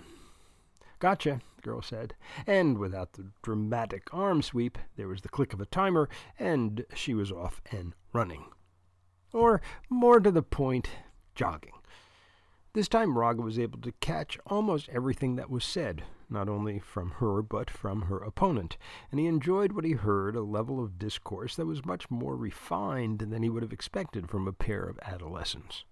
Gotcha, 1.00 1.42
the 1.56 1.62
girl 1.62 1.82
said. 1.82 2.16
And 2.46 2.78
without 2.78 3.14
the 3.14 3.28
dramatic 3.42 4.14
arm 4.14 4.42
sweep, 4.42 4.78
there 4.96 5.08
was 5.08 5.22
the 5.22 5.30
click 5.30 5.54
of 5.54 5.62
a 5.62 5.66
timer, 5.66 6.10
and 6.38 6.86
she 6.94 7.14
was 7.14 7.32
off 7.32 7.62
and 7.72 7.94
running 8.14 8.46
or 9.34 9.62
more 9.90 10.20
to 10.20 10.32
the 10.32 10.42
point, 10.42 10.90
jogging. 11.36 11.74
This 12.74 12.88
time 12.88 13.18
Raga 13.18 13.42
was 13.42 13.58
able 13.58 13.80
to 13.82 13.92
catch 13.94 14.38
almost 14.46 14.90
everything 14.90 15.36
that 15.36 15.50
was 15.50 15.66
said. 15.66 16.04
not 16.30 16.50
only 16.50 16.80
from 16.80 17.12
her 17.12 17.42
but 17.42 17.70
from 17.70 18.04
her 18.04 18.18
opponent, 18.18 18.78
and 19.12 19.20
he 19.20 19.26
enjoyed 19.26 19.72
what 19.72 19.86
he 19.86 19.94
heard, 19.94 20.36
a 20.36 20.42
level 20.42 20.84
of 20.84 21.00
discourse 21.00 21.56
that 21.56 21.66
was 21.66 21.86
much 21.86 22.10
more 22.12 22.36
refined 22.36 23.20
than 23.20 23.44
he 23.44 23.50
would 23.50 23.64
have 23.64 23.74
expected 23.74 24.30
from 24.30 24.48
a 24.48 24.54
pair 24.54 24.84
of 24.84 25.00
adolescents. 25.04 25.86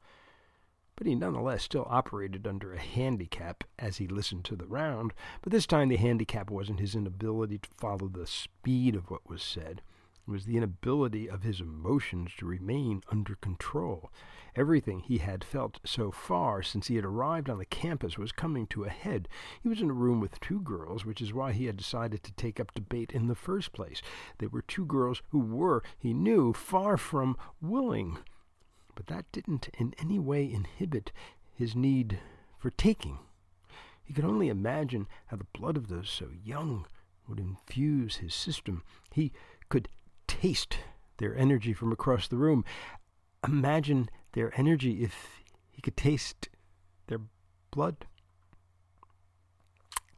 But 0.95 1.07
he 1.07 1.15
nonetheless 1.15 1.63
still 1.63 1.87
operated 1.89 2.47
under 2.47 2.73
a 2.73 2.79
handicap 2.79 3.63
as 3.77 3.97
he 3.97 4.07
listened 4.07 4.45
to 4.45 4.55
the 4.55 4.67
round, 4.67 5.13
but 5.41 5.51
this 5.51 5.65
time 5.67 5.89
the 5.89 5.97
handicap 5.97 6.49
wasn't 6.49 6.79
his 6.79 6.95
inability 6.95 7.57
to 7.59 7.69
follow 7.77 8.07
the 8.07 8.27
speed 8.27 8.95
of 8.95 9.09
what 9.09 9.29
was 9.29 9.43
said. 9.43 9.81
Was 10.27 10.45
the 10.45 10.57
inability 10.57 11.29
of 11.29 11.43
his 11.43 11.61
emotions 11.61 12.31
to 12.37 12.45
remain 12.45 13.03
under 13.11 13.35
control. 13.35 14.11
Everything 14.55 15.01
he 15.01 15.17
had 15.19 15.43
felt 15.43 15.79
so 15.85 16.11
far 16.11 16.63
since 16.63 16.87
he 16.87 16.95
had 16.95 17.05
arrived 17.05 17.49
on 17.49 17.57
the 17.57 17.65
campus 17.65 18.17
was 18.17 18.31
coming 18.31 18.65
to 18.67 18.85
a 18.85 18.89
head. 18.89 19.27
He 19.61 19.69
was 19.69 19.81
in 19.81 19.89
a 19.89 19.93
room 19.93 20.19
with 20.19 20.39
two 20.39 20.61
girls, 20.61 21.05
which 21.05 21.21
is 21.21 21.33
why 21.33 21.51
he 21.51 21.65
had 21.65 21.77
decided 21.77 22.23
to 22.23 22.31
take 22.33 22.59
up 22.59 22.73
debate 22.73 23.11
in 23.11 23.27
the 23.27 23.35
first 23.35 23.73
place. 23.73 24.01
They 24.37 24.47
were 24.47 24.61
two 24.61 24.85
girls 24.85 25.21
who 25.29 25.39
were, 25.39 25.83
he 25.97 26.13
knew, 26.13 26.53
far 26.53 26.97
from 26.97 27.37
willing. 27.61 28.17
But 28.95 29.07
that 29.07 29.31
didn't 29.31 29.69
in 29.77 29.93
any 29.99 30.19
way 30.19 30.49
inhibit 30.49 31.11
his 31.53 31.75
need 31.75 32.19
for 32.57 32.69
taking. 32.71 33.19
He 34.03 34.13
could 34.13 34.25
only 34.25 34.49
imagine 34.49 35.07
how 35.27 35.37
the 35.37 35.47
blood 35.57 35.77
of 35.77 35.87
those 35.87 36.09
so 36.09 36.29
young 36.43 36.87
would 37.27 37.39
infuse 37.39 38.17
his 38.17 38.33
system. 38.33 38.83
He 39.11 39.33
could 39.67 39.89
taste 40.27 40.77
their 41.17 41.35
energy 41.35 41.73
from 41.73 41.91
across 41.91 42.27
the 42.27 42.37
room. 42.37 42.65
Imagine 43.45 44.09
their 44.33 44.57
energy 44.59 45.03
if 45.03 45.43
he 45.71 45.81
could 45.81 45.97
taste 45.97 46.49
their 47.07 47.21
blood. 47.71 48.05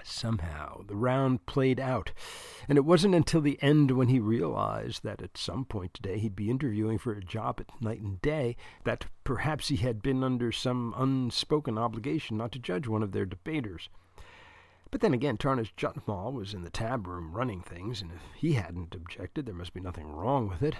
Somehow 0.04 0.84
the 0.88 0.96
round 0.96 1.46
played 1.46 1.82
out, 1.82 2.12
and 2.70 2.78
it 2.78 2.86
wasn't 2.86 3.14
until 3.14 3.42
the 3.42 3.62
end 3.62 3.92
when 3.92 4.08
he 4.08 4.20
realized 4.20 5.04
that 5.04 5.22
at 5.22 5.38
some 5.38 5.66
point 5.66 5.94
today 5.94 6.18
he'd 6.18 6.36
be 6.36 6.50
interviewing 6.50 6.98
for 6.98 7.12
a 7.12 7.22
job 7.22 7.60
at 7.60 7.82
Night 7.82 8.00
and 8.00 8.22
Day 8.22 8.56
that 8.86 9.08
perhaps 9.26 9.68
he 9.68 9.76
had 9.76 10.02
been 10.02 10.24
under 10.24 10.52
some 10.52 10.94
unspoken 10.96 11.78
obligation 11.78 12.38
not 12.38 12.54
to 12.54 12.60
judge 12.60 12.88
one 12.88 13.04
of 13.04 13.12
their 13.12 13.26
debaters. 13.26 13.90
But 14.90 15.02
then 15.02 15.14
again, 15.14 15.36
Tarnish 15.36 15.76
Jutmal 15.76 16.32
was 16.32 16.54
in 16.54 16.62
the 16.62 16.70
tab 16.70 17.08
room 17.08 17.34
running 17.34 17.62
things, 17.62 18.02
and 18.02 18.10
if 18.10 18.22
he 18.36 18.54
hadn't 18.54 18.96
objected, 18.96 19.46
there 19.46 19.54
must 19.54 19.74
be 19.74 19.82
nothing 19.82 20.14
wrong 20.14 20.48
with 20.48 20.64
it. 20.64 20.78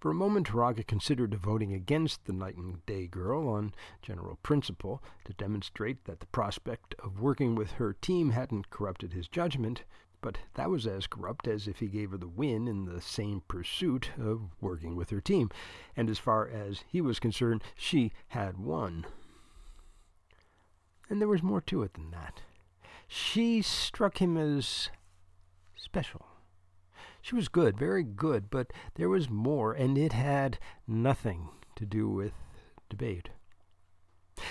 For 0.00 0.10
a 0.10 0.14
moment, 0.14 0.52
Raga 0.52 0.82
considered 0.82 1.32
voting 1.34 1.72
against 1.72 2.24
the 2.24 2.32
night 2.32 2.56
and 2.56 2.84
day 2.84 3.06
girl 3.06 3.48
on 3.48 3.72
general 4.02 4.40
principle, 4.42 5.00
to 5.24 5.32
demonstrate 5.34 6.04
that 6.04 6.18
the 6.18 6.26
prospect 6.26 6.96
of 6.98 7.20
working 7.20 7.54
with 7.54 7.70
her 7.72 7.92
team 7.92 8.30
hadn't 8.30 8.70
corrupted 8.70 9.12
his 9.12 9.28
judgment, 9.28 9.84
but 10.20 10.38
that 10.54 10.68
was 10.68 10.84
as 10.84 11.06
corrupt 11.06 11.46
as 11.46 11.68
if 11.68 11.78
he 11.78 11.86
gave 11.86 12.10
her 12.10 12.18
the 12.18 12.26
win 12.26 12.66
in 12.66 12.86
the 12.86 13.00
same 13.00 13.40
pursuit 13.46 14.10
of 14.18 14.50
working 14.60 14.96
with 14.96 15.10
her 15.10 15.20
team, 15.20 15.48
and 15.96 16.10
as 16.10 16.18
far 16.18 16.48
as 16.48 16.82
he 16.88 17.00
was 17.00 17.20
concerned, 17.20 17.62
she 17.76 18.10
had 18.28 18.58
won. 18.58 19.06
And 21.08 21.20
there 21.20 21.28
was 21.28 21.42
more 21.42 21.60
to 21.60 21.84
it 21.84 21.94
than 21.94 22.10
that 22.10 22.40
she 23.06 23.62
struck 23.62 24.20
him 24.20 24.36
as 24.36 24.90
special. 25.76 26.26
She 27.22 27.34
was 27.34 27.48
good, 27.48 27.78
very 27.78 28.02
good, 28.02 28.50
but 28.50 28.72
there 28.96 29.08
was 29.08 29.30
more, 29.30 29.72
and 29.72 29.96
it 29.96 30.12
had 30.12 30.58
nothing 30.86 31.48
to 31.76 31.86
do 31.86 32.08
with 32.08 32.32
debate. 32.88 33.30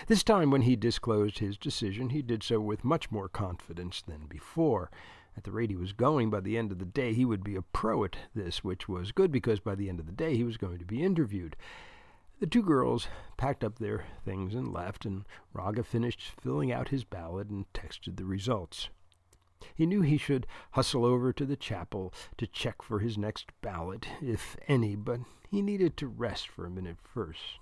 This 0.07 0.23
time, 0.23 0.49
when 0.49 0.63
he 0.63 0.75
disclosed 0.75 1.39
his 1.39 1.57
decision, 1.57 2.09
he 2.09 2.21
did 2.21 2.41
so 2.41 2.59
with 2.59 2.83
much 2.83 3.11
more 3.11 3.29
confidence 3.29 4.01
than 4.01 4.25
before. 4.27 4.89
At 5.35 5.43
the 5.43 5.51
rate 5.51 5.69
he 5.69 5.75
was 5.75 5.93
going, 5.93 6.29
by 6.29 6.39
the 6.39 6.57
end 6.57 6.71
of 6.71 6.79
the 6.79 6.85
day, 6.85 7.13
he 7.13 7.25
would 7.25 7.43
be 7.43 7.55
a 7.55 7.61
pro 7.61 8.03
at 8.03 8.15
this, 8.33 8.63
which 8.63 8.87
was 8.87 9.11
good 9.11 9.31
because 9.31 9.59
by 9.59 9.75
the 9.75 9.89
end 9.89 9.99
of 9.99 10.05
the 10.05 10.11
day 10.11 10.35
he 10.35 10.43
was 10.43 10.57
going 10.57 10.79
to 10.79 10.85
be 10.85 11.03
interviewed. 11.03 11.55
The 12.43 12.49
two 12.49 12.61
girls 12.61 13.07
packed 13.37 13.63
up 13.63 13.79
their 13.79 14.03
things 14.25 14.53
and 14.53 14.67
left, 14.67 15.05
and 15.05 15.23
Raga 15.53 15.81
finished 15.81 16.33
filling 16.41 16.73
out 16.73 16.89
his 16.89 17.05
ballot 17.05 17.47
and 17.47 17.71
texted 17.71 18.17
the 18.17 18.25
results. 18.25 18.89
He 19.73 19.85
knew 19.85 20.01
he 20.01 20.17
should 20.17 20.45
hustle 20.71 21.05
over 21.05 21.31
to 21.31 21.45
the 21.45 21.55
chapel 21.55 22.13
to 22.35 22.45
check 22.45 22.81
for 22.81 22.99
his 22.99 23.17
next 23.17 23.53
ballot, 23.61 24.09
if 24.21 24.57
any, 24.67 24.97
but 24.97 25.21
he 25.49 25.61
needed 25.61 25.95
to 25.95 26.07
rest 26.07 26.49
for 26.49 26.65
a 26.65 26.69
minute 26.69 26.97
first. 27.01 27.59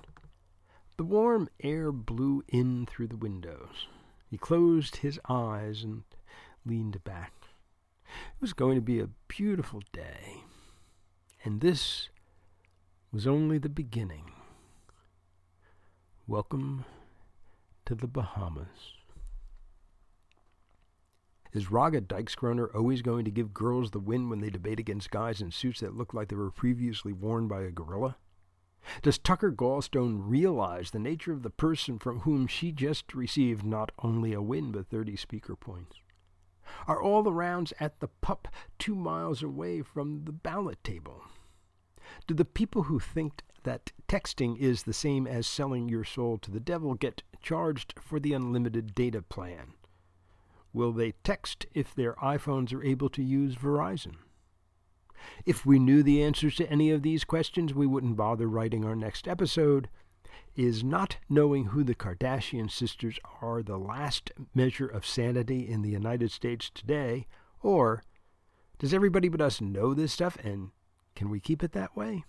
The 0.98 1.04
warm 1.04 1.48
air 1.62 1.92
blew 1.92 2.44
in 2.48 2.88
through 2.88 3.10
the 3.10 3.18
windows. 3.18 3.86
He 4.32 4.40
closed 4.40 4.96
his 4.96 5.20
eyes 5.30 5.84
and 5.84 6.06
leaned 6.66 7.04
back. 7.04 7.34
It 8.06 8.42
was 8.42 8.54
going 8.54 8.78
to 8.78 8.82
be 8.82 9.00
a 9.00 9.10
beautiful 9.28 9.84
day, 9.94 10.38
and 11.46 11.62
this 11.62 12.10
was 13.12 13.28
only 13.28 13.60
the 13.60 13.70
beginning. 13.70 14.32
Welcome 16.32 16.86
to 17.84 17.94
the 17.94 18.08
Bahamas. 18.08 18.94
Is 21.52 21.70
Raga 21.70 22.00
Dykeskroner 22.00 22.74
always 22.74 23.02
going 23.02 23.26
to 23.26 23.32
give 23.32 23.54
girls 23.54 23.92
the 23.92 24.00
win 24.00 24.30
when 24.30 24.40
they 24.40 24.50
debate 24.50 24.80
against 24.80 25.12
guys 25.12 25.42
in 25.42 25.52
suits 25.52 25.82
that 25.82 25.98
look 25.98 26.14
like 26.14 26.30
they 26.30 26.38
were 26.38 26.50
previously 26.50 27.12
worn 27.12 27.50
by 27.50 27.64
a 27.64 27.70
gorilla? 27.70 28.16
Does 29.02 29.18
Tucker 29.18 29.52
Gallstone 29.52 30.22
realize 30.22 30.92
the 30.92 31.00
nature 31.00 31.34
of 31.34 31.44
the 31.44 31.50
person 31.50 32.00
from 32.00 32.22
whom 32.22 32.48
she 32.48 32.72
just 32.72 33.14
received 33.14 33.66
not 33.66 33.92
only 34.02 34.32
a 34.32 34.42
win 34.42 34.72
but 34.72 34.88
30 34.88 35.18
speaker 35.18 35.58
points? 35.58 35.98
Are 36.88 37.02
all 37.02 37.24
the 37.24 37.34
rounds 37.34 37.74
at 37.78 38.00
the 38.00 38.08
pup 38.08 38.48
two 38.80 38.96
miles 38.96 39.44
away 39.44 39.82
from 39.82 40.24
the 40.24 40.32
ballot 40.32 40.82
table? 40.82 41.26
Do 42.26 42.34
the 42.34 42.46
people 42.46 42.84
who 42.84 43.00
think 43.00 43.44
that 43.64 43.92
texting 44.08 44.58
is 44.58 44.84
the 44.84 44.94
same 44.94 45.28
as 45.28 45.48
selling 45.48 45.90
your 45.90 46.04
soul 46.04 46.38
to 46.40 46.52
the 46.52 46.60
devil 46.60 46.94
get 46.96 47.24
charged 47.42 47.94
for 48.00 48.20
the 48.20 48.34
unlimited 48.34 48.94
data 48.96 49.22
plan? 49.22 49.74
Will 50.74 50.92
they 50.92 51.14
text 51.24 51.66
if 51.74 51.94
their 51.94 52.14
iPhones 52.16 52.74
are 52.74 52.84
able 52.84 53.10
to 53.10 53.24
use 53.24 53.56
Verizon? 53.56 54.16
If 55.46 55.66
we 55.66 55.80
knew 55.80 56.02
the 56.02 56.24
answers 56.24 56.56
to 56.56 56.70
any 56.70 56.92
of 56.92 57.04
these 57.04 57.24
questions, 57.24 57.74
we 57.74 57.86
wouldn't 57.88 58.16
bother 58.18 58.48
writing 58.48 58.86
our 58.86 58.96
next 58.96 59.28
episode. 59.28 59.90
Is 60.56 60.84
not 60.84 61.18
knowing 61.30 61.66
who 61.68 61.84
the 61.84 61.96
Kardashian 61.96 62.70
sisters 62.70 63.20
are 63.42 63.64
the 63.64 63.78
last 63.78 64.32
measure 64.54 64.88
of 64.88 65.06
sanity 65.06 65.68
in 65.68 65.82
the 65.82 65.90
United 65.90 66.32
States 66.32 66.70
today? 66.74 67.28
Or 67.62 68.04
does 68.80 68.94
everybody 68.94 69.30
but 69.30 69.42
us 69.42 69.62
know 69.62 69.94
this 69.94 70.12
stuff 70.12 70.38
and 70.44 70.72
can 71.16 71.30
we 71.30 71.40
keep 71.40 71.64
it 71.64 71.74
that 71.74 71.96
way? 71.96 72.26